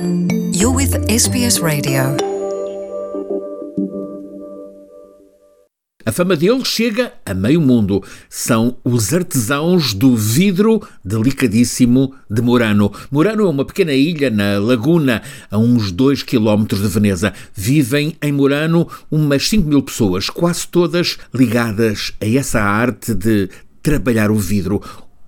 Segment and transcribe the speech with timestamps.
[0.00, 2.16] You're with SBS Radio.
[6.06, 8.02] A fama deles chega a meio mundo.
[8.30, 12.90] São os artesãos do vidro delicadíssimo de Murano.
[13.10, 15.20] Murano é uma pequena ilha na laguna,
[15.50, 17.34] a uns 2 km de Veneza.
[17.54, 23.50] Vivem em Murano umas 5 mil pessoas, quase todas ligadas a essa arte de
[23.82, 24.80] trabalhar o vidro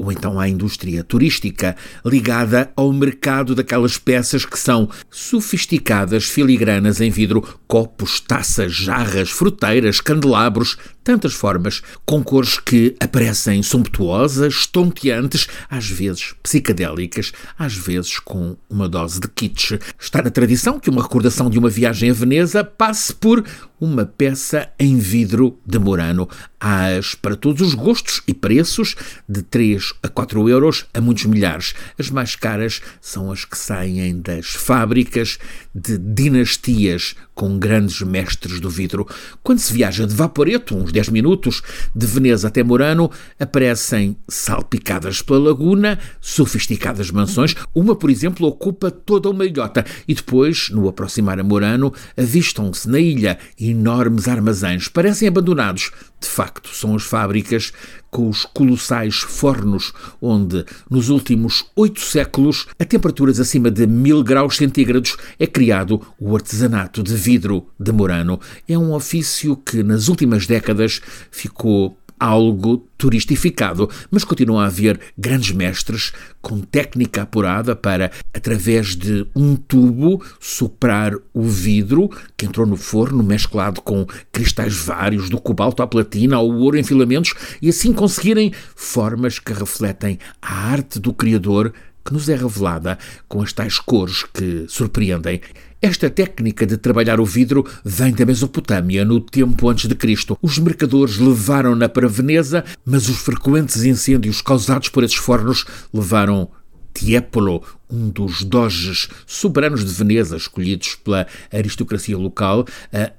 [0.03, 7.09] ou então à indústria turística, ligada ao mercado daquelas peças que são sofisticadas filigranas em
[7.09, 15.89] vidro, copos, taças, jarras, fruteiras, candelabros, tantas formas, com cores que aparecem sumptuosas, tonteantes, às
[15.89, 19.73] vezes psicadélicas, às vezes com uma dose de kitsch.
[19.99, 23.45] Está na tradição que uma recordação de uma viagem a Veneza passe por
[23.83, 26.29] uma peça em vidro de Murano.
[26.61, 28.95] Há-as para todos os gostos e preços,
[29.29, 31.75] de 3 a 4 euros a muitos milhares.
[31.99, 35.37] As mais caras são as que saem das fábricas
[35.75, 39.07] de dinastias com grandes mestres do vidro.
[39.43, 41.63] Quando se viaja de Vaporeto, uns 10 minutos,
[41.95, 47.55] de Veneza até Murano, aparecem salpicadas pela laguna, sofisticadas mansões.
[47.75, 52.99] Uma, por exemplo, ocupa toda uma ilhota e depois, no aproximar a Murano, avistam-se na
[52.99, 54.89] ilha enormes armazéns.
[54.89, 55.91] Parecem abandonados.
[56.21, 57.73] De facto, são as fábricas
[58.13, 64.57] com os colossais fornos onde, nos últimos oito séculos, a temperaturas acima de mil graus
[64.57, 68.41] centígrados é criado o artesanato de vidro de Murano.
[68.69, 71.01] É um ofício que, nas últimas décadas,
[71.31, 79.27] ficou algo turistificado, mas continua a haver grandes mestres com técnica apurada para, através de
[79.35, 85.83] um tubo, soprar o vidro que entrou no forno, mesclado com cristais vários, do cobalto
[85.83, 91.13] à platina ao ouro em filamentos, e assim conseguirem formas que refletem a arte do
[91.13, 91.73] Criador
[92.05, 95.41] que nos é revelada com as tais cores que surpreendem.
[95.81, 100.39] Esta técnica de trabalhar o vidro vem da Mesopotâmia, no tempo antes de Cristo.
[100.41, 106.49] Os mercadores levaram-na para Veneza, mas os frequentes incêndios causados por esses fornos levaram
[106.95, 112.65] Tiepolo, um dos doges soberanos de Veneza, escolhidos pela aristocracia local,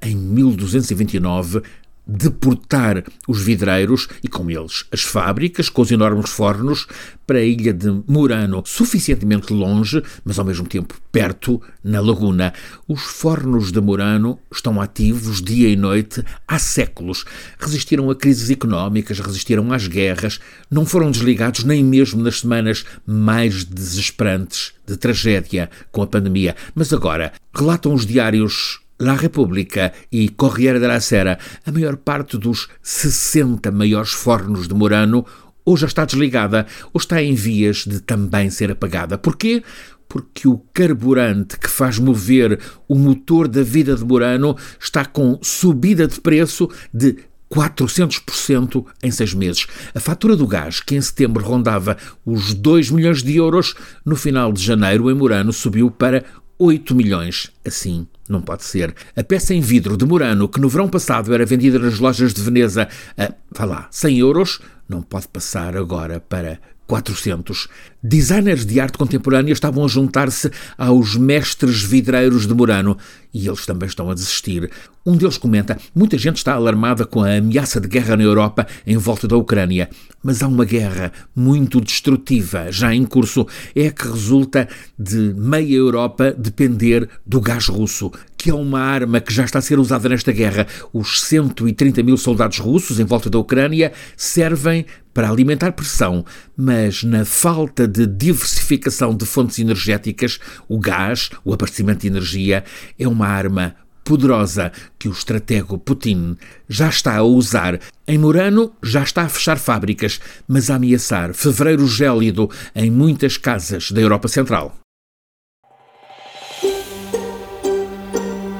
[0.02, 1.64] em 1229
[2.06, 6.86] deportar os vidreiros e com eles as fábricas com os enormes fornos
[7.26, 12.54] para a ilha de Murano, suficientemente longe, mas ao mesmo tempo perto, na laguna.
[12.88, 17.24] Os fornos de Murano estão ativos dia e noite há séculos.
[17.60, 20.40] Resistiram a crises económicas, resistiram às guerras,
[20.70, 26.56] não foram desligados nem mesmo nas semanas mais desesperantes de tragédia com a pandemia.
[26.76, 32.70] Mas agora, relatam os diários La República e Corriere della Sera, a maior parte dos
[32.82, 35.26] 60 maiores fornos de Murano
[35.66, 39.18] ou já está desligada ou está em vias de também ser apagada.
[39.18, 39.62] Porquê?
[40.08, 46.08] Porque o carburante que faz mover o motor da vida de Murano está com subida
[46.08, 47.18] de preço de
[47.54, 49.68] 400% em seis meses.
[49.94, 54.52] A fatura do gás, que em setembro rondava os 2 milhões de euros, no final
[54.52, 56.24] de janeiro, em Murano, subiu para
[56.58, 57.52] 8 milhões.
[57.66, 58.94] Assim, não pode ser.
[59.16, 62.42] A peça em vidro de Murano, que no verão passado era vendida nas lojas de
[62.42, 62.88] Veneza
[63.18, 67.68] a, vá lá, 100 euros, não pode passar agora para 400.
[68.02, 72.98] Designers de arte contemporânea estavam a juntar-se aos mestres vidreiros de Murano
[73.34, 74.70] e eles também estão a desistir.
[75.06, 78.98] Um deles comenta: muita gente está alarmada com a ameaça de guerra na Europa em
[78.98, 79.90] volta da Ucrânia,
[80.22, 83.48] mas há uma guerra muito destrutiva já em curso.
[83.76, 84.68] É a que resulta
[84.98, 88.12] de meia Europa depender do gás russo,
[88.44, 90.68] que é uma arma que já está a ser usada nesta guerra.
[90.92, 96.26] Os 130 mil soldados russos em volta da Ucrânia servem para alimentar pressão,
[96.58, 102.66] mas na falta de diversificação de fontes energéticas, o gás, o aparecimento de energia,
[103.00, 106.36] é uma arma poderosa que o estratego Putin
[106.68, 107.80] já está a usar.
[108.06, 113.90] Em Murano já está a fechar fábricas, mas a ameaçar fevereiro gélido em muitas casas
[113.90, 114.83] da Europa Central.